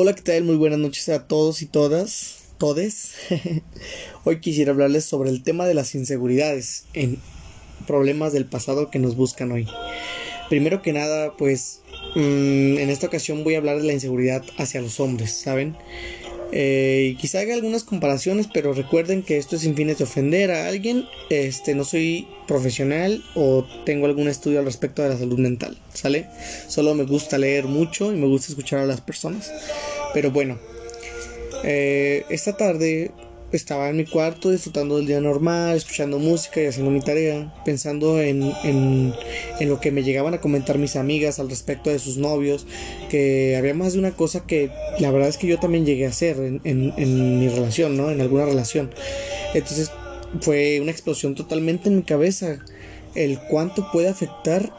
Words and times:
Hola, 0.00 0.14
¿qué 0.14 0.22
tal? 0.22 0.44
Muy 0.44 0.54
buenas 0.54 0.78
noches 0.78 1.08
a 1.08 1.26
todos 1.26 1.60
y 1.60 1.66
todas, 1.66 2.36
todes. 2.56 3.14
Hoy 4.24 4.38
quisiera 4.38 4.70
hablarles 4.70 5.04
sobre 5.04 5.28
el 5.28 5.42
tema 5.42 5.66
de 5.66 5.74
las 5.74 5.96
inseguridades 5.96 6.84
en 6.94 7.18
problemas 7.84 8.32
del 8.32 8.44
pasado 8.44 8.92
que 8.92 9.00
nos 9.00 9.16
buscan 9.16 9.50
hoy. 9.50 9.66
Primero 10.48 10.82
que 10.82 10.92
nada, 10.92 11.36
pues 11.36 11.80
mm, 12.14 12.78
en 12.78 12.90
esta 12.90 13.08
ocasión 13.08 13.42
voy 13.42 13.56
a 13.56 13.58
hablar 13.58 13.78
de 13.78 13.88
la 13.88 13.92
inseguridad 13.92 14.44
hacia 14.56 14.80
los 14.80 15.00
hombres, 15.00 15.32
¿saben? 15.32 15.76
Eh, 16.50 17.16
quizá 17.20 17.40
haga 17.40 17.54
algunas 17.54 17.84
comparaciones, 17.84 18.48
pero 18.52 18.72
recuerden 18.72 19.22
que 19.22 19.36
esto 19.36 19.56
es 19.56 19.62
sin 19.62 19.74
fines 19.74 19.98
de 19.98 20.04
ofender 20.04 20.50
a 20.50 20.66
alguien. 20.68 21.04
Este, 21.30 21.74
no 21.74 21.84
soy 21.84 22.26
profesional 22.46 23.22
o 23.34 23.66
tengo 23.84 24.06
algún 24.06 24.28
estudio 24.28 24.58
al 24.58 24.64
respecto 24.64 25.02
de 25.02 25.10
la 25.10 25.18
salud 25.18 25.38
mental, 25.38 25.76
¿sale? 25.92 26.26
Solo 26.68 26.94
me 26.94 27.04
gusta 27.04 27.38
leer 27.38 27.64
mucho 27.64 28.12
y 28.12 28.16
me 28.16 28.26
gusta 28.26 28.48
escuchar 28.48 28.80
a 28.80 28.86
las 28.86 29.00
personas. 29.00 29.52
Pero 30.14 30.30
bueno, 30.30 30.58
eh, 31.64 32.24
esta 32.30 32.56
tarde 32.56 33.10
estaba 33.52 33.88
en 33.88 33.96
mi 33.96 34.04
cuarto 34.04 34.50
disfrutando 34.50 34.96
del 34.96 35.06
día 35.06 35.20
normal, 35.20 35.76
escuchando 35.76 36.18
música 36.18 36.60
y 36.60 36.66
haciendo 36.66 36.90
mi 36.90 37.00
tarea, 37.00 37.54
pensando 37.64 38.20
en, 38.20 38.52
en, 38.64 39.14
lo 39.60 39.80
que 39.80 39.90
me 39.90 40.02
llegaban 40.02 40.34
a 40.34 40.40
comentar 40.40 40.78
mis 40.78 40.96
amigas 40.96 41.38
al 41.38 41.48
respecto 41.48 41.90
de 41.90 41.98
sus 41.98 42.18
novios, 42.18 42.66
que 43.10 43.56
había 43.56 43.74
más 43.74 43.94
de 43.94 44.00
una 44.00 44.12
cosa 44.12 44.46
que 44.46 44.70
la 44.98 45.10
verdad 45.10 45.28
es 45.28 45.38
que 45.38 45.46
yo 45.46 45.58
también 45.58 45.86
llegué 45.86 46.06
a 46.06 46.10
hacer 46.10 46.38
en, 46.38 46.60
en 46.64 47.40
mi 47.40 47.48
relación, 47.48 47.96
¿no? 47.96 48.10
En 48.10 48.20
alguna 48.20 48.44
relación. 48.44 48.90
Entonces 49.54 49.90
fue 50.40 50.80
una 50.80 50.90
explosión 50.90 51.34
totalmente 51.34 51.88
en 51.88 51.96
mi 51.96 52.02
cabeza 52.02 52.58
el 53.14 53.38
cuánto 53.48 53.90
puede 53.90 54.08
afectar 54.08 54.70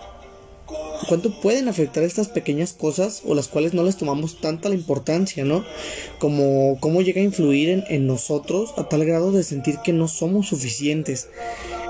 cuánto 1.07 1.39
pueden 1.39 1.67
afectar 1.67 2.03
estas 2.03 2.27
pequeñas 2.27 2.73
cosas 2.73 3.21
o 3.25 3.35
las 3.35 3.47
cuales 3.47 3.73
no 3.73 3.83
les 3.83 3.97
tomamos 3.97 4.41
tanta 4.41 4.69
la 4.69 4.75
importancia, 4.75 5.45
¿no? 5.45 5.65
Como 6.19 6.77
cómo 6.79 7.01
llega 7.01 7.21
a 7.21 7.23
influir 7.23 7.69
en, 7.69 7.83
en 7.87 8.07
nosotros 8.07 8.73
a 8.77 8.89
tal 8.89 9.05
grado 9.05 9.31
de 9.31 9.43
sentir 9.43 9.77
que 9.83 9.93
no 9.93 10.07
somos 10.07 10.47
suficientes. 10.47 11.29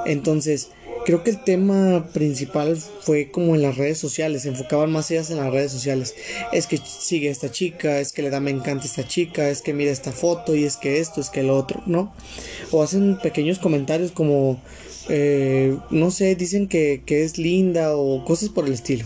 Entonces, 0.06 0.70
creo 1.06 1.24
que 1.24 1.32
el 1.32 1.44
tema 1.44 2.08
principal 2.14 2.78
fue 2.78 3.32
como 3.32 3.56
en 3.56 3.62
las 3.62 3.78
redes 3.78 3.98
sociales, 3.98 4.44
se 4.44 4.50
enfocaban 4.50 4.92
más 4.92 5.10
ellas 5.12 5.30
en 5.32 5.38
las 5.38 5.52
redes 5.52 5.72
sociales. 5.72 6.16
Es 6.52 6.68
que 6.68 6.78
sigue 6.78 7.30
a 7.30 7.32
esta 7.32 7.52
chica, 7.52 8.00
es 8.00 8.12
que 8.12 8.22
le 8.22 8.30
da 8.30 8.40
me 8.40 8.52
encanta 8.52 8.86
esta 8.86 9.08
chica, 9.08 9.50
es 9.50 9.62
que 9.62 9.74
mira 9.74 9.92
esta 9.92 10.12
foto 10.12 10.56
y 10.56 10.66
es 10.66 10.78
que 10.78 11.00
esto, 11.00 11.22
es 11.22 11.30
que 11.30 11.44
lo 11.44 11.58
otro, 11.58 11.82
¿no? 11.86 12.14
O 12.72 12.84
hacen 12.84 13.18
pequeños 13.20 13.60
comentarios 13.60 14.12
como 14.12 14.62
eh, 15.10 15.78
no 15.90 16.12
sé, 16.12 16.36
dicen 16.36 16.68
que, 16.68 17.04
que 17.06 17.24
es 17.24 17.38
linda 17.38 17.96
o 17.96 18.24
cosas 18.26 18.50
por 18.50 18.66
el 18.66 18.74
estilo. 18.74 19.06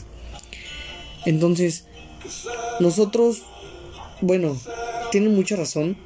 Entonces, 1.25 1.85
nosotros, 2.79 3.43
bueno, 4.21 4.57
tienen 5.11 5.35
mucha 5.35 5.55
razón 5.55 5.97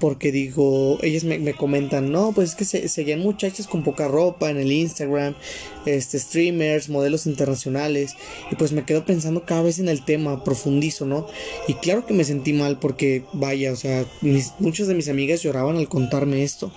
porque 0.00 0.32
digo, 0.32 0.98
ellas 1.02 1.24
me, 1.24 1.54
comentan, 1.54 2.10
no, 2.10 2.32
pues 2.32 2.50
es 2.50 2.54
que 2.56 2.64
se, 2.64 2.88
seguían 2.88 3.20
muchachas 3.20 3.66
con 3.66 3.84
poca 3.84 4.08
ropa 4.08 4.50
en 4.50 4.58
el 4.58 4.72
Instagram, 4.72 5.34
este, 5.86 6.18
streamers, 6.18 6.88
modelos 6.88 7.26
internacionales, 7.26 8.14
y 8.50 8.56
pues 8.56 8.72
me 8.72 8.84
quedo 8.84 9.04
pensando 9.04 9.44
cada 9.44 9.62
vez 9.62 9.78
en 9.78 9.88
el 9.88 10.04
tema, 10.04 10.44
profundizo, 10.44 11.06
¿no? 11.06 11.26
Y 11.68 11.74
claro 11.74 12.06
que 12.06 12.12
me 12.12 12.24
sentí 12.24 12.52
mal 12.52 12.78
porque, 12.78 13.24
vaya, 13.32 13.72
o 13.72 13.76
sea, 13.76 14.04
muchas 14.58 14.88
de 14.88 14.94
mis 14.94 15.08
amigas 15.08 15.42
lloraban 15.42 15.76
al 15.76 15.88
contarme 15.88 16.42
esto 16.42 16.72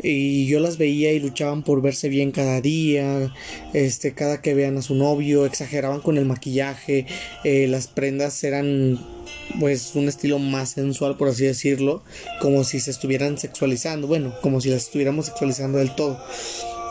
y 0.00 0.46
yo 0.46 0.60
las 0.60 0.78
veía 0.78 1.12
y 1.12 1.20
luchaban 1.20 1.62
por 1.62 1.82
verse 1.82 2.08
bien 2.08 2.32
cada 2.32 2.60
día, 2.60 3.32
este, 3.72 4.14
cada 4.14 4.40
que 4.40 4.54
vean 4.54 4.76
a 4.78 4.82
su 4.82 4.94
novio, 4.94 5.46
exageraban 5.46 6.00
con 6.00 6.18
el 6.18 6.24
maquillaje, 6.24 7.06
eh, 7.44 7.66
las 7.68 7.86
prendas 7.86 8.42
eran 8.44 8.98
pues 9.60 9.94
un 9.94 10.08
estilo 10.08 10.38
más 10.38 10.70
sensual 10.70 11.16
por 11.16 11.28
así 11.28 11.44
decirlo, 11.44 12.02
como 12.40 12.64
si 12.64 12.80
se 12.80 12.90
estuvieran 12.90 13.38
sexualizando, 13.38 14.06
bueno, 14.06 14.34
como 14.42 14.60
si 14.60 14.70
las 14.70 14.84
estuviéramos 14.84 15.26
sexualizando 15.26 15.78
del 15.78 15.94
todo. 15.94 16.22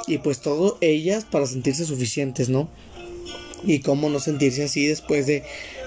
Y 0.08 0.17
pues 0.17 0.40
todo 0.40 0.78
ellas 0.82 1.26
para 1.26 1.45
sentirse 1.45 1.86
suficientes, 1.86 2.50
¿no? 2.50 2.70
Y 3.64 3.80
cómo 3.80 4.10
no 4.10 4.20
sentirse 4.20 4.64
así 4.64 4.88
después 4.88 5.28
de 5.28 5.44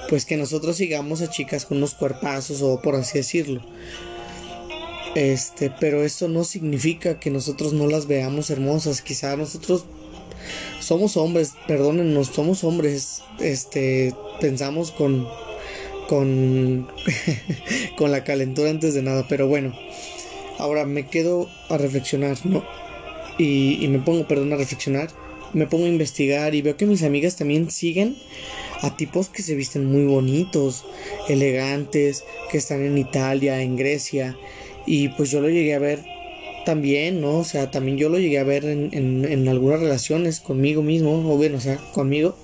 pues 0.08 0.24
que 0.24 0.36
nosotros 0.36 0.76
sigamos 0.76 1.22
a 1.22 1.30
chicas 1.30 1.64
con 1.64 1.78
unos 1.78 1.94
cuerpazos 1.94 2.62
o 2.62 2.80
por 2.80 2.94
así 2.94 3.18
decirlo. 3.18 3.62
Este, 5.14 5.70
pero 5.80 6.02
eso 6.02 6.28
no 6.28 6.44
significa 6.44 7.20
que 7.20 7.30
nosotros 7.30 7.72
no 7.72 7.86
las 7.86 8.06
veamos 8.06 8.50
hermosas. 8.50 9.00
Quizá 9.00 9.36
nosotros 9.36 9.84
somos 10.80 11.16
hombres, 11.16 11.54
perdónennos, 11.68 12.28
somos 12.28 12.64
hombres. 12.64 13.22
Este, 13.40 14.14
pensamos 14.40 14.90
con 14.90 15.26
con 16.08 16.88
con 17.96 18.12
la 18.12 18.24
calentura 18.24 18.70
antes 18.70 18.94
de 18.94 19.02
nada, 19.02 19.26
pero 19.28 19.46
bueno. 19.46 19.72
Ahora 20.58 20.84
me 20.84 21.06
quedo 21.06 21.48
a 21.68 21.78
reflexionar, 21.78 22.38
¿no? 22.44 22.64
Y, 23.38 23.84
y 23.84 23.88
me 23.88 23.98
pongo, 23.98 24.28
perdón, 24.28 24.52
a 24.52 24.56
reflexionar. 24.56 25.08
Me 25.52 25.66
pongo 25.66 25.84
a 25.86 25.88
investigar 25.88 26.54
y 26.54 26.62
veo 26.62 26.76
que 26.76 26.86
mis 26.86 27.02
amigas 27.02 27.36
también 27.36 27.70
siguen 27.70 28.16
a 28.82 28.96
tipos 28.96 29.28
que 29.28 29.42
se 29.42 29.54
visten 29.54 29.86
muy 29.86 30.04
bonitos, 30.04 30.84
elegantes, 31.28 32.24
que 32.50 32.58
están 32.58 32.82
en 32.82 32.98
Italia, 32.98 33.62
en 33.62 33.76
Grecia, 33.76 34.36
y 34.86 35.08
pues 35.08 35.30
yo 35.30 35.40
lo 35.40 35.48
llegué 35.48 35.74
a 35.74 35.78
ver 35.78 36.00
también, 36.64 37.20
¿no? 37.20 37.38
O 37.38 37.44
sea, 37.44 37.70
también 37.70 37.98
yo 37.98 38.08
lo 38.08 38.18
llegué 38.18 38.38
a 38.38 38.44
ver 38.44 38.64
en, 38.64 38.90
en, 38.92 39.48
algunas 39.48 39.80
relaciones 39.80 40.40
conmigo 40.40 40.82
mismo, 40.82 41.12
o 41.30 41.36
bueno, 41.36 41.58
o 41.58 41.60
sea, 41.60 41.76
conmigo. 41.92 42.36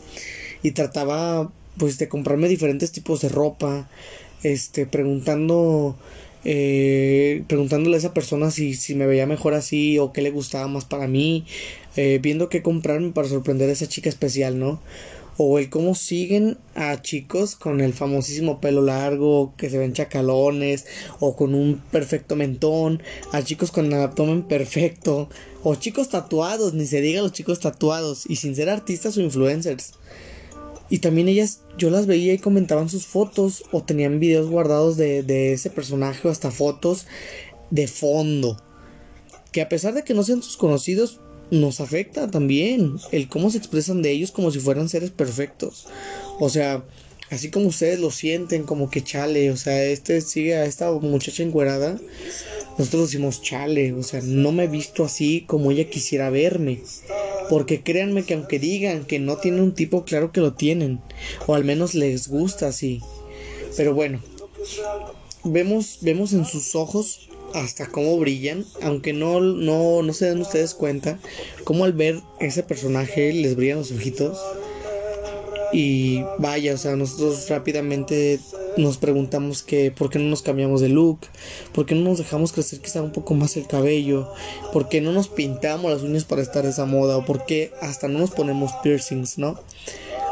Y 0.62 0.72
trataba 0.72 1.50
pues 1.78 1.98
de 1.98 2.08
comprarme 2.08 2.48
diferentes 2.48 2.92
tipos 2.92 3.22
de 3.22 3.30
ropa, 3.30 3.88
este, 4.42 4.86
preguntando, 4.86 5.96
eh, 6.44 7.44
preguntándole 7.48 7.96
a 7.96 7.98
esa 7.98 8.14
persona 8.14 8.50
si, 8.50 8.74
si 8.74 8.94
me 8.94 9.06
veía 9.06 9.26
mejor 9.26 9.54
así 9.54 9.98
o 9.98 10.12
qué 10.12 10.20
le 10.22 10.30
gustaba 10.30 10.68
más 10.68 10.84
para 10.84 11.06
mí, 11.06 11.46
eh, 11.96 12.18
viendo 12.22 12.48
qué 12.48 12.62
comprarme 12.62 13.10
para 13.12 13.28
sorprender 13.28 13.70
a 13.70 13.72
esa 13.72 13.88
chica 13.88 14.08
especial, 14.08 14.58
¿no? 14.58 14.80
O 15.42 15.58
el 15.58 15.70
cómo 15.70 15.94
siguen 15.94 16.58
a 16.74 17.00
chicos 17.00 17.56
con 17.56 17.80
el 17.80 17.94
famosísimo 17.94 18.60
pelo 18.60 18.82
largo, 18.82 19.54
que 19.56 19.70
se 19.70 19.78
ven 19.78 19.94
chacalones, 19.94 20.84
o 21.18 21.34
con 21.34 21.54
un 21.54 21.80
perfecto 21.90 22.36
mentón, 22.36 23.02
a 23.32 23.42
chicos 23.42 23.70
con 23.70 23.86
el 23.86 23.94
abdomen 23.94 24.42
perfecto, 24.42 25.30
o 25.62 25.76
chicos 25.76 26.10
tatuados, 26.10 26.74
ni 26.74 26.84
se 26.84 27.00
diga 27.00 27.22
los 27.22 27.32
chicos 27.32 27.58
tatuados, 27.58 28.28
y 28.28 28.36
sin 28.36 28.54
ser 28.54 28.68
artistas 28.68 29.16
o 29.16 29.22
influencers. 29.22 29.94
Y 30.90 30.98
también 30.98 31.26
ellas, 31.26 31.62
yo 31.78 31.88
las 31.88 32.04
veía 32.06 32.34
y 32.34 32.38
comentaban 32.38 32.90
sus 32.90 33.06
fotos, 33.06 33.64
o 33.72 33.82
tenían 33.82 34.20
videos 34.20 34.50
guardados 34.50 34.98
de, 34.98 35.22
de 35.22 35.54
ese 35.54 35.70
personaje, 35.70 36.28
o 36.28 36.30
hasta 36.30 36.50
fotos 36.50 37.06
de 37.70 37.88
fondo. 37.88 38.58
Que 39.52 39.62
a 39.62 39.70
pesar 39.70 39.94
de 39.94 40.04
que 40.04 40.12
no 40.12 40.22
sean 40.22 40.42
sus 40.42 40.58
conocidos, 40.58 41.18
nos 41.50 41.80
afecta 41.80 42.30
también 42.30 42.96
el 43.12 43.28
cómo 43.28 43.50
se 43.50 43.58
expresan 43.58 44.02
de 44.02 44.10
ellos 44.10 44.32
como 44.32 44.50
si 44.50 44.60
fueran 44.60 44.88
seres 44.88 45.10
perfectos. 45.10 45.86
O 46.38 46.48
sea, 46.48 46.84
así 47.30 47.50
como 47.50 47.68
ustedes 47.68 47.98
lo 48.00 48.10
sienten, 48.10 48.64
como 48.64 48.90
que 48.90 49.02
chale, 49.02 49.50
o 49.50 49.56
sea, 49.56 49.84
este 49.84 50.20
sigue 50.20 50.56
a 50.56 50.64
esta 50.64 50.90
muchacha 50.92 51.42
encuerada, 51.42 51.98
nosotros 52.78 53.10
decimos 53.10 53.42
chale, 53.42 53.92
o 53.92 54.02
sea, 54.02 54.20
no 54.22 54.52
me 54.52 54.64
he 54.64 54.68
visto 54.68 55.04
así 55.04 55.44
como 55.46 55.70
ella 55.70 55.90
quisiera 55.90 56.30
verme. 56.30 56.80
Porque 57.48 57.82
créanme 57.82 58.22
que 58.22 58.34
aunque 58.34 58.60
digan 58.60 59.04
que 59.04 59.18
no 59.18 59.38
tiene 59.38 59.60
un 59.60 59.74
tipo, 59.74 60.04
claro 60.04 60.30
que 60.30 60.40
lo 60.40 60.54
tienen. 60.54 61.00
O 61.48 61.54
al 61.54 61.64
menos 61.64 61.94
les 61.94 62.28
gusta 62.28 62.68
así. 62.68 63.00
Pero 63.76 63.92
bueno, 63.92 64.22
vemos, 65.42 65.98
vemos 66.00 66.32
en 66.32 66.44
sus 66.44 66.76
ojos 66.76 67.29
hasta 67.54 67.86
cómo 67.86 68.18
brillan, 68.18 68.64
aunque 68.82 69.12
no, 69.12 69.40
no, 69.40 70.02
no 70.02 70.12
se 70.12 70.26
den 70.26 70.40
ustedes 70.40 70.74
cuenta, 70.74 71.18
cómo 71.64 71.84
al 71.84 71.92
ver 71.92 72.20
ese 72.38 72.62
personaje 72.62 73.32
les 73.32 73.56
brillan 73.56 73.78
los 73.78 73.92
ojitos. 73.92 74.38
Y 75.72 76.24
vaya, 76.38 76.74
o 76.74 76.76
sea, 76.76 76.96
nosotros 76.96 77.48
rápidamente 77.48 78.40
nos 78.76 78.98
preguntamos 78.98 79.62
que 79.62 79.90
por 79.90 80.10
qué 80.10 80.18
no 80.18 80.28
nos 80.28 80.42
cambiamos 80.42 80.80
de 80.80 80.88
look, 80.88 81.20
por 81.72 81.86
qué 81.86 81.94
no 81.94 82.02
nos 82.02 82.18
dejamos 82.18 82.52
crecer 82.52 82.80
quizá 82.80 83.02
un 83.02 83.12
poco 83.12 83.34
más 83.34 83.56
el 83.56 83.66
cabello, 83.66 84.32
por 84.72 84.88
qué 84.88 85.00
no 85.00 85.12
nos 85.12 85.28
pintamos 85.28 85.92
las 85.92 86.02
uñas 86.02 86.24
para 86.24 86.42
estar 86.42 86.66
esa 86.66 86.86
moda, 86.86 87.16
o 87.16 87.24
por 87.24 87.46
qué 87.46 87.72
hasta 87.80 88.08
no 88.08 88.18
nos 88.18 88.30
ponemos 88.30 88.72
piercings, 88.82 89.38
¿no? 89.38 89.60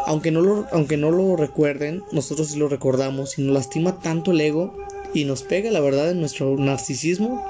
Aunque 0.07 0.31
no 0.31 0.41
lo, 0.41 0.67
aunque 0.73 0.97
no 0.97 1.11
lo 1.11 1.37
recuerden, 1.37 2.03
nosotros 2.13 2.49
sí 2.49 2.59
lo 2.59 2.69
recordamos 2.69 3.39
y 3.39 3.43
nos 3.43 3.55
lastima 3.55 4.01
tanto 4.01 4.33
el 4.33 4.41
ego 4.41 4.75
y 5.15 5.25
nos 5.25 5.43
pega 5.43 5.71
la 5.71 5.81
verdad 5.81 6.11
en 6.11 6.21
nuestro 6.21 6.57
narcisismo 6.57 7.45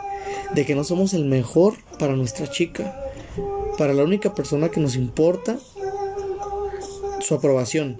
de 0.54 0.64
que 0.64 0.74
no 0.74 0.84
somos 0.84 1.14
el 1.14 1.24
mejor 1.24 1.74
para 1.98 2.16
nuestra 2.16 2.50
chica, 2.50 2.94
para 3.76 3.94
la 3.94 4.04
única 4.04 4.34
persona 4.34 4.70
que 4.70 4.80
nos 4.80 4.96
importa 4.96 5.58
su 7.20 7.34
aprobación. 7.34 7.98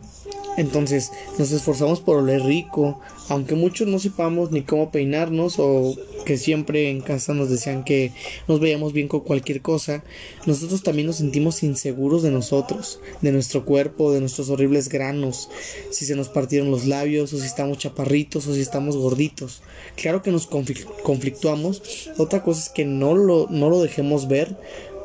Entonces 0.57 1.13
nos 1.39 1.53
esforzamos 1.53 2.01
por 2.01 2.17
oler 2.17 2.43
rico, 2.43 3.01
aunque 3.29 3.55
muchos 3.55 3.87
no 3.87 3.99
sepamos 3.99 4.51
ni 4.51 4.63
cómo 4.63 4.91
peinarnos 4.91 5.59
o 5.59 5.95
que 6.29 6.37
siempre 6.37 6.91
en 6.91 7.01
casa 7.01 7.33
nos 7.33 7.49
decían 7.49 7.85
que 7.85 8.13
nos 8.49 8.61
veíamos 8.61 8.93
bien 8.93 9.09
con 9.09 9.21
cualquier 9.21 9.63
cosa, 9.63 10.05
nosotros 10.45 10.83
también 10.83 11.07
nos 11.07 11.17
sentimos 11.17 11.63
inseguros 11.63 12.23
de 12.23 12.31
nosotros, 12.31 13.01
de 13.23 13.33
nuestro 13.33 13.65
cuerpo, 13.65 14.13
de 14.13 14.21
nuestros 14.21 14.51
horribles 14.51 14.91
granos, 14.91 15.49
si 15.91 16.05
se 16.05 16.15
nos 16.17 16.29
partieron 16.29 16.71
los 16.71 16.85
labios 16.85 17.33
o 17.33 17.39
si 17.39 17.47
estamos 17.47 17.79
chaparritos 17.79 18.47
o 18.47 18.55
si 18.55 18.61
estamos 18.61 18.95
gorditos. 18.99 19.63
Claro 19.97 20.23
que 20.23 20.31
nos 20.31 20.47
conflictuamos, 20.47 22.11
otra 22.19 22.43
cosa 22.43 22.61
es 22.61 22.69
que 22.69 22.85
no 22.85 23.15
lo, 23.15 23.47
no 23.49 23.71
lo 23.71 23.81
dejemos 23.81 24.29
ver 24.29 24.55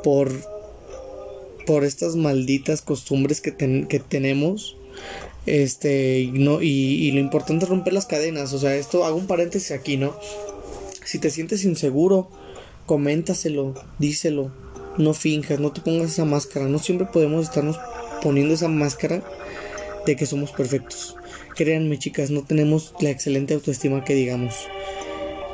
por, 0.04 0.30
por 1.66 1.86
estas 1.86 2.18
malditas 2.18 2.82
costumbres 2.82 3.40
que, 3.40 3.56
que 3.88 4.00
tenemos 4.02 4.76
este, 5.46 6.20
y, 6.20 6.32
no, 6.32 6.62
y, 6.62 7.12
lo 7.12 7.20
importante 7.20 7.64
es 7.64 7.70
romper 7.70 7.94
las 7.94 8.06
cadenas. 8.06 8.54
O 8.54 8.60
sea, 8.60 8.76
esto 8.76 9.06
hago 9.06 9.18
un 9.18 9.28
paréntesis 9.28 9.72
aquí, 9.72 9.98
¿no? 9.98 10.16
Si 11.06 11.20
te 11.20 11.30
sientes 11.30 11.66
inseguro, 11.66 12.30
coméntaselo, 12.86 13.74
díselo. 14.00 14.52
No 14.98 15.14
finjas, 15.14 15.60
no 15.60 15.72
te 15.72 15.82
pongas 15.82 16.12
esa 16.12 16.26
máscara. 16.26 16.68
No 16.68 16.80
siempre 16.80 17.08
podemos 17.08 17.46
estarnos 17.46 17.80
poniendo 18.22 18.54
esa 18.54 18.68
máscara 18.68 19.24
de 20.06 20.16
que 20.16 20.26
somos 20.26 20.52
perfectos. 20.52 21.16
Créanme, 21.56 22.00
chicas, 22.00 22.30
no 22.30 22.44
tenemos 22.44 22.94
la 23.00 23.10
excelente 23.10 23.54
autoestima 23.54 24.04
que 24.04 24.14
digamos. 24.14 24.56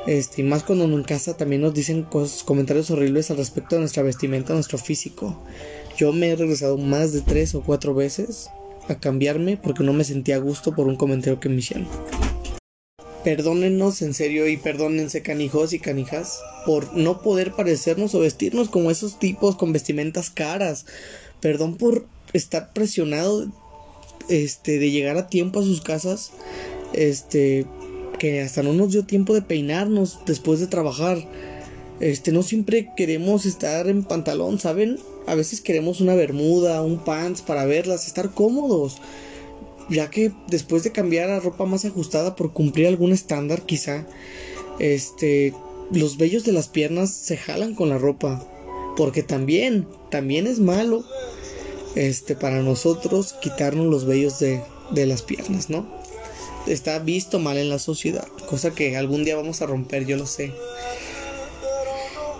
Este, 0.07 0.43
más 0.43 0.63
cuando 0.63 0.85
en 0.85 1.03
casa 1.03 1.37
también 1.37 1.61
nos 1.61 1.73
dicen 1.73 2.07
comentarios 2.45 2.89
horribles 2.89 3.31
al 3.31 3.37
respecto 3.37 3.75
de 3.75 3.81
nuestra 3.81 4.03
vestimenta, 4.03 4.53
nuestro 4.53 4.77
físico. 4.77 5.41
Yo 5.97 6.13
me 6.13 6.29
he 6.29 6.35
regresado 6.35 6.77
más 6.77 7.11
de 7.13 7.21
tres 7.21 7.53
o 7.55 7.61
cuatro 7.61 7.93
veces 7.93 8.49
a 8.87 8.95
cambiarme 8.95 9.57
porque 9.57 9.83
no 9.83 9.93
me 9.93 10.03
sentía 10.03 10.35
a 10.35 10.39
gusto 10.39 10.73
por 10.73 10.87
un 10.87 10.95
comentario 10.95 11.39
que 11.39 11.49
me 11.49 11.57
hicieron. 11.57 11.87
Perdónennos 13.23 14.01
en 14.01 14.13
serio 14.13 14.47
y 14.47 14.55
perdónense 14.55 15.21
canijos 15.21 15.73
y 15.73 15.79
canijas 15.79 16.39
por 16.65 16.95
no 16.95 17.21
poder 17.21 17.53
parecernos 17.53 18.15
o 18.15 18.19
vestirnos 18.19 18.69
como 18.69 18.91
esos 18.91 19.19
tipos 19.19 19.57
con 19.57 19.73
vestimentas 19.73 20.29
caras. 20.29 20.85
Perdón 21.41 21.75
por 21.75 22.05
estar 22.31 22.71
presionado 22.71 23.47
este 24.29 24.79
de 24.79 24.91
llegar 24.91 25.17
a 25.17 25.27
tiempo 25.27 25.59
a 25.59 25.63
sus 25.63 25.81
casas. 25.81 26.31
Este 26.93 27.65
que 28.19 28.41
hasta 28.41 28.63
no 28.63 28.73
nos 28.73 28.91
dio 28.91 29.05
tiempo 29.05 29.33
de 29.33 29.41
peinarnos 29.41 30.19
después 30.25 30.59
de 30.59 30.67
trabajar. 30.67 31.17
Este 31.99 32.31
no 32.31 32.43
siempre 32.43 32.91
queremos 32.95 33.45
estar 33.45 33.87
en 33.87 34.03
pantalón, 34.03 34.59
¿saben? 34.59 34.97
A 35.27 35.35
veces 35.35 35.59
queremos 35.59 35.99
una 35.99 36.15
bermuda, 36.15 36.81
un 36.81 37.03
pants 37.03 37.41
para 37.41 37.65
verlas, 37.65 38.07
estar 38.07 38.31
cómodos. 38.31 38.97
Ya 39.89 40.09
que 40.09 40.31
después 40.47 40.83
de 40.83 40.91
cambiar 40.91 41.29
a 41.29 41.39
ropa 41.39 41.65
más 41.65 41.85
ajustada 41.85 42.35
por 42.35 42.53
cumplir 42.53 42.87
algún 42.87 43.11
estándar, 43.11 43.65
quizá, 43.65 44.05
este, 44.79 45.53
los 45.91 46.17
vellos 46.17 46.43
de 46.43 46.51
las 46.51 46.67
piernas 46.67 47.11
se 47.11 47.37
jalan 47.37 47.75
con 47.75 47.89
la 47.89 47.97
ropa. 47.97 48.45
Porque 48.95 49.23
también, 49.23 49.87
también 50.11 50.45
es 50.45 50.59
malo, 50.59 51.03
este, 51.95 52.35
para 52.35 52.61
nosotros 52.61 53.33
quitarnos 53.41 53.87
los 53.87 54.05
vellos 54.05 54.39
de, 54.39 54.61
de 54.91 55.05
las 55.05 55.21
piernas, 55.21 55.69
¿no? 55.69 55.87
Está 56.67 56.99
visto 56.99 57.39
mal 57.39 57.57
en 57.57 57.69
la 57.69 57.79
sociedad, 57.79 58.27
cosa 58.47 58.71
que 58.71 58.97
algún 58.97 59.23
día 59.23 59.35
vamos 59.35 59.61
a 59.61 59.65
romper, 59.65 60.05
yo 60.05 60.17
lo 60.17 60.27
sé. 60.27 60.51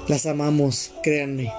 Las 0.07 0.25
amamos, 0.25 0.91
créanme 1.01 1.51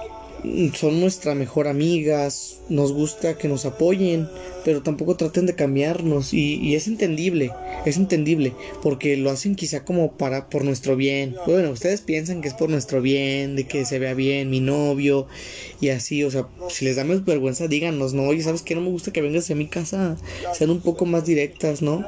son 0.73 0.99
nuestra 0.99 1.35
mejor 1.35 1.67
amigas, 1.67 2.59
nos 2.69 2.93
gusta 2.93 3.37
que 3.37 3.47
nos 3.47 3.65
apoyen, 3.65 4.27
pero 4.65 4.81
tampoco 4.81 5.15
traten 5.15 5.45
de 5.45 5.55
cambiarnos 5.55 6.33
y, 6.33 6.75
es 6.75 6.87
entendible, 6.87 7.51
es 7.85 7.97
entendible, 7.97 8.53
porque 8.81 9.17
lo 9.17 9.29
hacen 9.29 9.55
quizá 9.55 9.85
como 9.85 10.13
para 10.13 10.49
por 10.49 10.63
nuestro 10.63 10.95
bien. 10.95 11.35
Bueno, 11.45 11.71
ustedes 11.71 12.01
piensan 12.01 12.41
que 12.41 12.47
es 12.47 12.53
por 12.53 12.69
nuestro 12.69 13.01
bien, 13.01 13.55
de 13.55 13.65
que 13.65 13.85
se 13.85 13.99
vea 13.99 14.13
bien 14.13 14.49
mi 14.49 14.59
novio 14.59 15.27
y 15.79 15.89
así, 15.89 16.23
o 16.23 16.31
sea, 16.31 16.47
si 16.69 16.85
les 16.85 16.95
da 16.95 17.03
más 17.03 17.23
vergüenza, 17.25 17.67
díganos, 17.67 18.13
no, 18.13 18.23
oye, 18.23 18.41
¿sabes 18.41 18.61
qué? 18.61 18.75
No 18.75 18.81
me 18.81 18.89
gusta 18.89 19.11
que 19.11 19.21
vengas 19.21 19.49
a 19.51 19.55
mi 19.55 19.67
casa, 19.67 20.17
sean 20.53 20.69
un 20.69 20.81
poco 20.81 21.05
más 21.05 21.25
directas, 21.25 21.81
¿no? 21.81 22.05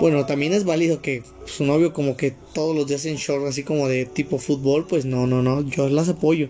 Bueno, 0.00 0.26
también 0.26 0.52
es 0.52 0.64
válido 0.64 1.00
que 1.02 1.22
su 1.44 1.64
novio 1.64 1.92
como 1.92 2.16
que 2.16 2.32
todos 2.54 2.74
los 2.74 2.86
días 2.86 3.04
en 3.04 3.16
short 3.16 3.46
así 3.46 3.62
como 3.62 3.88
de 3.88 4.06
tipo 4.06 4.38
fútbol, 4.38 4.86
pues 4.86 5.04
no, 5.04 5.26
no, 5.26 5.42
no, 5.42 5.62
yo 5.62 5.88
las 5.88 6.08
apoyo. 6.08 6.48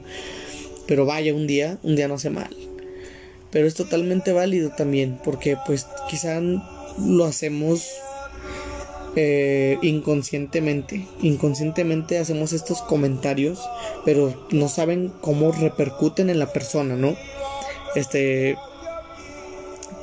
Pero 0.92 1.06
vaya, 1.06 1.32
un 1.32 1.46
día, 1.46 1.78
un 1.82 1.96
día 1.96 2.06
no 2.06 2.16
hace 2.16 2.28
mal. 2.28 2.54
Pero 3.50 3.66
es 3.66 3.72
totalmente 3.72 4.30
válido 4.34 4.72
también, 4.76 5.18
porque 5.24 5.56
pues 5.64 5.86
quizá 6.10 6.38
lo 6.38 7.24
hacemos 7.24 7.88
eh, 9.16 9.78
inconscientemente. 9.80 11.06
Inconscientemente 11.22 12.18
hacemos 12.18 12.52
estos 12.52 12.82
comentarios, 12.82 13.58
pero 14.04 14.46
no 14.50 14.68
saben 14.68 15.10
cómo 15.22 15.50
repercuten 15.50 16.28
en 16.28 16.38
la 16.38 16.52
persona, 16.52 16.94
¿no? 16.94 17.16
Este. 17.94 18.58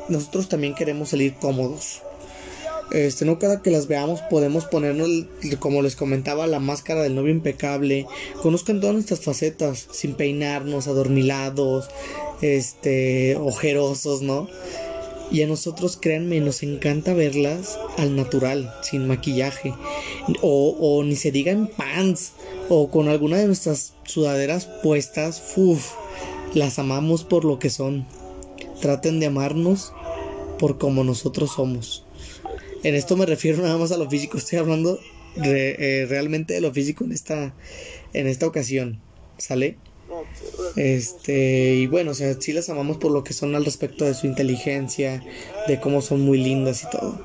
Nosotros 0.08 0.50
también 0.50 0.74
queremos 0.74 1.10
salir 1.10 1.36
cómodos. 1.36 2.02
Este, 2.92 3.26
no 3.26 3.38
cada 3.38 3.62
que 3.62 3.70
las 3.70 3.88
veamos 3.88 4.22
podemos 4.30 4.66
ponernos, 4.66 5.10
como 5.60 5.82
les 5.82 5.96
comentaba, 5.96 6.48
la 6.48 6.60
máscara 6.60 7.04
del 7.04 7.16
novio 7.16 7.32
impecable. 7.32 8.08
Conozcan 8.42 8.80
todas 8.80 8.96
nuestras 8.96 9.22
facetas, 9.22 9.88
sin 9.92 10.16
peinarnos, 10.16 10.88
adormilados, 10.88 11.90
este, 12.42 13.36
ojerosos, 13.36 14.22
¿no? 14.22 14.48
Y 15.32 15.44
a 15.44 15.48
nosotros, 15.48 15.98
créanme, 16.02 16.40
nos 16.40 16.64
encanta 16.64 17.14
verlas 17.14 17.78
al 17.98 18.16
natural, 18.16 18.74
sin 18.82 19.08
maquillaje. 19.08 19.76
O, 20.42 21.04
ni 21.04 21.16
se 21.16 21.32
diga 21.32 21.52
en 21.52 21.68
pants, 21.68 22.32
o 22.68 22.90
con 22.90 23.08
alguna 23.08 23.38
de 23.38 23.46
nuestras 23.46 23.94
sudaderas 24.06 24.68
puestas, 24.82 25.54
uff, 25.56 25.94
las 26.56 26.80
amamos 26.80 27.24
por 27.24 27.46
lo 27.46 27.60
que 27.60 27.70
son. 27.70 28.08
Traten 28.82 29.20
de 29.20 29.28
amarnos 29.28 29.94
por 30.58 30.80
como 30.80 31.04
nosotros 31.04 31.52
somos. 31.56 32.06
En 32.84 32.96
esto 32.96 33.18
me 33.18 33.26
refiero 33.26 33.62
nada 33.62 33.78
más 33.78 33.92
a 33.92 33.98
lo 33.98 34.10
físico, 34.10 34.38
estoy 34.38 34.60
hablando 34.60 35.00
eh, 35.44 36.06
realmente 36.10 36.54
de 36.54 36.62
lo 36.62 36.72
físico 36.74 37.04
en 37.04 37.12
esta, 37.12 37.54
en 38.14 38.28
esta 38.28 38.48
ocasión, 38.48 39.02
¿sale? 39.38 39.78
Este, 40.76 41.76
y 41.76 41.88
bueno, 41.88 42.12
o 42.12 42.14
sea, 42.14 42.34
sí 42.40 42.54
las 42.54 42.70
amamos 42.70 42.98
por 42.98 43.12
lo 43.12 43.24
que 43.24 43.34
son 43.34 43.56
al 43.56 43.66
respecto 43.66 44.06
de 44.06 44.14
su 44.14 44.28
inteligencia, 44.28 45.24
de 45.68 45.80
cómo 45.80 46.02
son 46.02 46.22
muy 46.22 46.38
lindas 46.38 46.84
y 46.84 46.90
todo. 46.90 47.22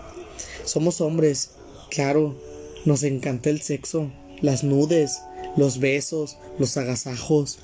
Somos 0.64 1.00
hombres, 1.00 1.52
claro, 1.90 2.36
nos 2.84 3.02
encanta 3.02 3.50
el 3.50 3.60
sexo, 3.60 4.10
las 4.40 4.64
nudes, 4.64 5.20
los 5.56 5.78
besos, 5.78 6.36
los 6.58 6.76
agasajos. 6.76 7.58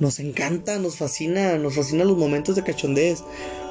Nos 0.00 0.18
encanta, 0.18 0.78
nos 0.78 0.96
fascina, 0.96 1.56
nos 1.58 1.76
fascina 1.76 2.04
los 2.04 2.16
momentos 2.16 2.56
de 2.56 2.64
cachondez 2.64 3.22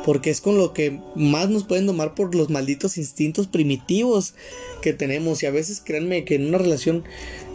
porque 0.06 0.30
es 0.30 0.42
con 0.42 0.58
lo 0.58 0.74
que 0.74 1.00
más 1.16 1.50
nos 1.50 1.64
pueden 1.64 1.86
domar 1.86 2.14
por 2.14 2.36
los 2.36 2.50
malditos 2.50 2.98
instintos 2.98 3.48
primitivos 3.48 4.34
que 4.82 4.94
tenemos. 4.94 5.44
Y 5.44 5.46
a 5.46 5.52
veces 5.52 5.82
créanme 5.84 6.26
que 6.26 6.36
en 6.36 6.48
una 6.48 6.58
relación 6.58 7.04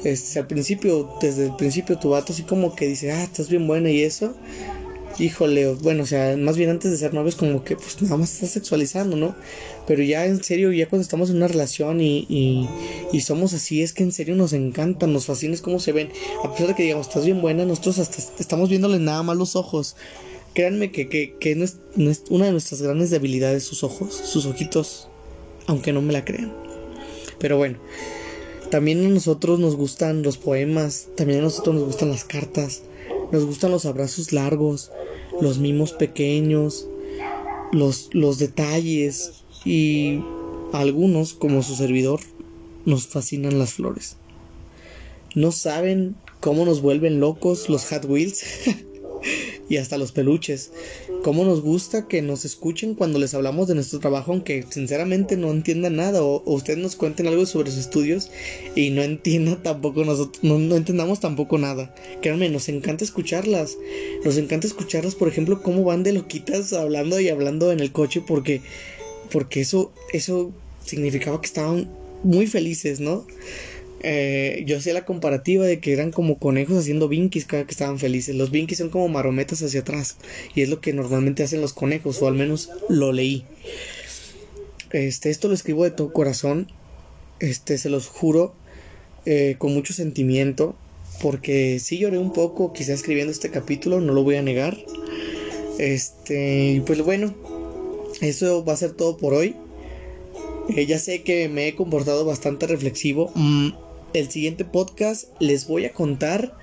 este, 0.04 0.38
al 0.38 0.46
principio 0.46 1.10
desde 1.20 1.46
el 1.46 1.56
principio 1.56 1.98
tu 1.98 2.10
vato 2.10 2.32
así 2.32 2.42
como 2.44 2.74
que 2.74 2.86
dice 2.86 3.10
ah 3.10 3.22
estás 3.22 3.48
bien 3.48 3.66
buena 3.66 3.90
y 3.90 4.02
eso 4.02 4.34
híjole 5.18 5.74
bueno 5.74 6.04
o 6.04 6.06
sea 6.06 6.36
más 6.36 6.56
bien 6.56 6.70
antes 6.70 6.90
de 6.90 6.96
ser 6.96 7.12
novios 7.12 7.36
como 7.36 7.64
que 7.64 7.76
pues 7.76 8.00
nada 8.02 8.16
más 8.16 8.34
estás 8.34 8.50
sexualizando 8.50 9.16
no 9.16 9.34
pero 9.88 10.02
ya 10.02 10.26
en 10.26 10.44
serio 10.44 10.70
ya 10.70 10.86
cuando 10.86 11.02
estamos 11.02 11.30
en 11.30 11.36
una 11.36 11.48
relación 11.48 12.02
y, 12.02 12.26
y, 13.10 13.20
somos 13.22 13.54
así 13.54 13.82
es 13.82 13.94
que 13.94 14.02
en 14.02 14.12
serio 14.12 14.36
nos 14.36 14.52
encantan 14.52 15.14
nos 15.14 15.24
fascina 15.24 15.48
cómo 15.62 15.80
se 15.80 15.92
ven. 15.92 16.10
A 16.44 16.52
pesar 16.52 16.68
de 16.68 16.74
que 16.74 16.82
digamos 16.82 17.08
estás 17.08 17.24
bien 17.24 17.40
buena 17.40 17.64
nosotros 17.64 17.98
hasta 17.98 18.22
estamos 18.38 18.68
viéndole 18.68 18.98
nada 18.98 19.22
más 19.22 19.38
los 19.38 19.56
ojos. 19.56 19.96
Créanme 20.54 20.90
que, 20.92 21.08
que, 21.08 21.52
es, 21.52 21.78
es, 21.96 22.22
una 22.28 22.46
de 22.46 22.52
nuestras 22.52 22.82
grandes 22.82 23.10
debilidades 23.10 23.64
sus 23.64 23.82
ojos, 23.82 24.14
sus 24.14 24.44
ojitos, 24.44 25.08
aunque 25.66 25.92
no 25.92 26.02
me 26.02 26.12
la 26.12 26.24
crean. 26.24 26.52
Pero 27.38 27.56
bueno, 27.56 27.78
también 28.70 29.06
a 29.06 29.08
nosotros 29.08 29.58
nos 29.58 29.76
gustan 29.76 30.22
los 30.22 30.36
poemas, 30.36 31.08
también 31.16 31.40
a 31.40 31.42
nosotros 31.44 31.76
nos 31.76 31.84
gustan 31.84 32.10
las 32.10 32.24
cartas, 32.24 32.82
nos 33.32 33.44
gustan 33.44 33.70
los 33.70 33.86
abrazos 33.86 34.32
largos, 34.32 34.90
los 35.40 35.58
mimos 35.58 35.92
pequeños, 35.92 36.88
los, 37.72 38.10
los 38.12 38.38
detalles 38.38 39.44
y 39.64 40.20
algunos, 40.72 41.34
como 41.34 41.62
su 41.62 41.74
servidor, 41.74 42.20
nos 42.84 43.06
fascinan 43.06 43.58
las 43.58 43.74
flores. 43.74 44.16
No 45.34 45.52
saben 45.52 46.16
cómo 46.40 46.64
nos 46.64 46.80
vuelven 46.80 47.20
locos 47.20 47.68
los 47.68 47.86
Hot 47.86 48.04
Wheels. 48.06 48.44
y 49.68 49.76
hasta 49.76 49.98
los 49.98 50.12
peluches. 50.12 50.72
Cómo 51.22 51.44
nos 51.44 51.60
gusta 51.60 52.06
que 52.06 52.22
nos 52.22 52.44
escuchen 52.44 52.94
cuando 52.94 53.18
les 53.18 53.34
hablamos 53.34 53.68
de 53.68 53.74
nuestro 53.74 53.98
trabajo, 53.98 54.32
aunque 54.32 54.64
sinceramente 54.68 55.36
no 55.36 55.50
entiendan 55.50 55.96
nada 55.96 56.22
o, 56.22 56.42
ustedes 56.46 56.78
nos 56.78 56.96
cuenten 56.96 57.26
algo 57.26 57.44
sobre 57.44 57.70
sus 57.70 57.80
estudios 57.80 58.30
y 58.74 58.90
no 58.90 59.02
entiendan 59.02 59.62
tampoco 59.62 60.04
nosotros, 60.04 60.42
no, 60.42 60.58
no, 60.58 60.76
entendamos 60.76 61.20
tampoco 61.20 61.58
nada. 61.58 61.94
Créanme, 62.22 62.48
nos 62.48 62.68
encanta 62.68 63.04
escucharlas. 63.04 63.76
Nos 64.24 64.36
encanta 64.36 64.66
escucharlas, 64.66 65.14
por 65.14 65.28
ejemplo, 65.28 65.62
cómo 65.62 65.84
van 65.84 66.02
de 66.02 66.12
loquitas 66.12 66.72
hablando 66.72 67.20
y 67.20 67.28
hablando 67.28 67.72
en 67.72 67.80
el 67.80 67.92
coche 67.92 68.22
porque 68.26 68.62
porque 69.30 69.60
eso, 69.60 69.92
eso 70.12 70.52
significaba 70.84 71.40
que 71.40 71.46
estaban 71.46 71.88
muy 72.22 72.46
felices, 72.46 73.00
¿no? 73.00 73.26
Eh, 74.00 74.62
yo 74.66 74.76
hacía 74.76 74.94
la 74.94 75.04
comparativa 75.04 75.64
de 75.66 75.80
que 75.80 75.92
eran 75.92 76.12
como 76.12 76.38
conejos 76.38 76.78
haciendo 76.78 77.08
binkies 77.08 77.44
cada 77.44 77.64
que 77.64 77.72
estaban 77.72 77.98
felices. 77.98 78.36
Los 78.36 78.50
binkies 78.50 78.78
son 78.78 78.90
como 78.90 79.08
marometas 79.08 79.62
hacia 79.62 79.80
atrás. 79.80 80.16
Y 80.54 80.62
es 80.62 80.68
lo 80.68 80.80
que 80.80 80.92
normalmente 80.92 81.42
hacen 81.42 81.60
los 81.60 81.72
conejos, 81.72 82.22
o 82.22 82.28
al 82.28 82.34
menos 82.34 82.70
lo 82.88 83.12
leí. 83.12 83.44
Este, 84.90 85.30
esto 85.30 85.48
lo 85.48 85.54
escribo 85.54 85.84
de 85.84 85.90
todo 85.90 86.12
corazón. 86.12 86.70
Este, 87.40 87.78
se 87.78 87.90
los 87.90 88.06
juro. 88.06 88.54
Eh, 89.26 89.56
con 89.58 89.74
mucho 89.74 89.92
sentimiento. 89.92 90.76
Porque 91.20 91.80
sí 91.80 91.98
lloré 91.98 92.18
un 92.18 92.32
poco, 92.32 92.72
quizá 92.72 92.92
escribiendo 92.92 93.32
este 93.32 93.50
capítulo, 93.50 94.00
no 94.00 94.12
lo 94.12 94.22
voy 94.22 94.36
a 94.36 94.42
negar. 94.42 94.78
Este, 95.78 96.80
pues 96.86 97.02
bueno, 97.02 97.34
eso 98.20 98.64
va 98.64 98.74
a 98.74 98.76
ser 98.76 98.92
todo 98.92 99.16
por 99.16 99.34
hoy. 99.34 99.56
Eh, 100.76 100.86
ya 100.86 100.98
sé 100.98 101.22
que 101.22 101.48
me 101.48 101.66
he 101.66 101.74
comportado 101.74 102.24
bastante 102.24 102.66
reflexivo. 102.66 103.32
Mm, 103.34 103.70
el 104.14 104.30
siguiente 104.30 104.64
podcast 104.64 105.28
les 105.40 105.66
voy 105.66 105.84
a 105.84 105.92
contar 105.92 106.56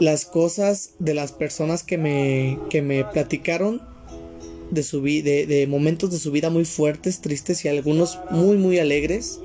las 0.00 0.24
cosas 0.24 0.90
de 0.98 1.14
las 1.14 1.32
personas 1.32 1.82
que 1.82 1.98
me, 1.98 2.58
que 2.70 2.82
me 2.82 3.04
platicaron 3.04 3.82
de, 4.70 4.82
su 4.82 5.02
de, 5.02 5.46
de 5.46 5.66
momentos 5.66 6.10
de 6.10 6.18
su 6.18 6.30
vida 6.30 6.50
muy 6.50 6.64
fuertes, 6.64 7.20
tristes 7.20 7.64
y 7.64 7.68
algunos 7.68 8.18
muy 8.30 8.56
muy 8.56 8.78
alegres. 8.78 9.40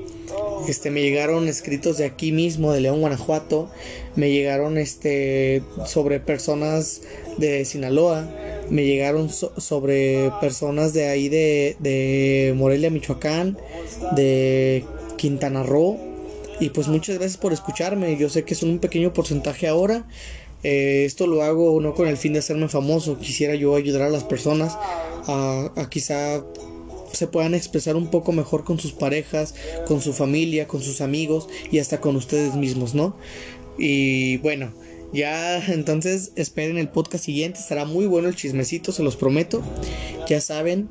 Este, 0.68 0.92
me 0.92 1.02
llegaron 1.02 1.48
escritos 1.48 1.98
de 1.98 2.06
aquí 2.06 2.32
mismo, 2.32 2.74
de 2.74 2.82
León, 2.82 3.00
Guanajuato. 3.00 3.70
Me 4.16 4.32
llegaron 4.32 4.78
este, 4.78 5.62
sobre 5.86 6.20
personas 6.20 7.02
de 7.38 7.64
Sinaloa. 7.64 8.30
Me 8.70 8.86
llegaron 8.86 9.30
sobre 9.30 10.32
personas 10.42 10.94
de 10.94 11.08
ahí 11.08 11.30
de, 11.30 11.78
de 11.80 12.54
Morelia, 12.58 12.90
Michoacán. 12.90 13.58
De 14.16 14.84
Quintana 15.16 15.64
Roo. 15.64 16.07
Y 16.60 16.70
pues 16.70 16.88
muchas 16.88 17.18
gracias 17.18 17.38
por 17.38 17.54
escucharme. 17.54 18.18
Yo 18.18 18.30
sé 18.30 18.44
que 18.44 18.54
es 18.54 18.64
un 18.64 18.80
pequeño 18.80 19.14
porcentaje 19.14 19.68
ahora. 19.68 20.08
Eh, 20.64 21.04
esto 21.06 21.28
lo 21.28 21.44
hago 21.44 21.80
no 21.82 21.94
con 21.94 22.08
el 22.08 22.18
fin 22.18 22.34
de 22.34 22.40
hacerme 22.40 22.68
famoso. 22.68 23.20
Quisiera 23.20 23.56
yo 23.56 23.76
ayudar 23.76 24.04
a 24.04 24.10
las 24.10 24.24
personas 24.24 24.78
a, 25.28 25.72
a 25.76 25.90
quizá 25.90 26.44
se 27.14 27.28
puedan 27.28 27.54
expresar 27.54 27.96
un 27.96 28.08
poco 28.08 28.32
mejor 28.32 28.64
con 28.64 28.80
sus 28.80 28.92
parejas, 28.92 29.56
con 29.88 30.02
su 30.02 30.14
familia, 30.14 30.68
con 30.68 30.82
sus 30.82 31.02
amigos 31.02 31.48
y 31.72 31.80
hasta 31.80 32.02
con 32.02 32.16
ustedes 32.16 32.56
mismos, 32.56 32.94
¿no? 32.94 33.16
Y 33.78 34.38
bueno, 34.38 34.72
ya 35.14 35.64
entonces 35.74 36.32
esperen 36.36 36.78
el 36.78 36.90
podcast 36.90 37.26
siguiente, 37.26 37.60
estará 37.60 37.86
muy 37.86 38.06
bueno 38.06 38.28
el 38.28 38.36
chismecito, 38.36 38.92
se 38.92 39.04
los 39.04 39.16
prometo. 39.16 39.62
Ya 40.28 40.42
saben, 40.42 40.90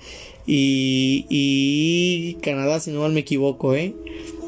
y, 0.46 2.36
Canadá, 2.40 2.78
si 2.78 2.92
no 2.92 3.00
mal 3.00 3.10
me 3.12 3.18
equivoco, 3.20 3.74
¿eh? 3.74 3.96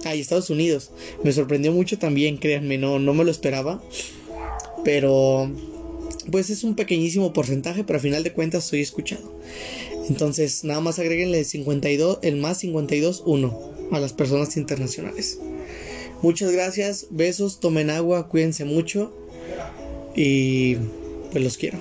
Ah, 0.05 0.15
y 0.15 0.21
Estados 0.21 0.51
Unidos. 0.51 0.93
Me 1.25 1.33
sorprendió 1.33 1.73
mucho 1.73 1.99
también, 1.99 2.37
créanme, 2.37 2.79
no, 2.79 3.01
no 3.01 3.13
me 3.13 3.25
lo 3.25 3.33
esperaba. 3.33 3.83
Pero, 4.85 5.51
pues 6.31 6.51
es 6.51 6.63
un 6.63 6.77
pequeñísimo 6.77 7.33
porcentaje, 7.33 7.83
pero 7.83 7.99
a 7.99 8.03
final 8.03 8.23
de 8.23 8.33
cuentas 8.33 8.63
soy 8.65 8.83
escuchado. 8.83 9.41
Entonces, 10.09 10.63
nada 10.63 10.81
más 10.81 11.01
agréguenle 11.01 11.43
52, 11.43 12.21
el 12.23 12.37
más 12.37 12.63
52-1 12.63 13.91
a 13.91 13.99
las 13.99 14.13
personas 14.13 14.57
internacionales. 14.57 15.41
Muchas 16.27 16.51
gracias, 16.51 17.07
besos, 17.11 17.61
tomen 17.61 17.89
agua, 17.89 18.29
cuídense 18.29 18.65
mucho 18.65 19.13
y 20.17 20.75
pues 21.31 21.45
los 21.45 21.57
quiero. 21.57 21.79